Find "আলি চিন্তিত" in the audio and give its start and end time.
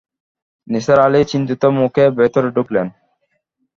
0.99-1.63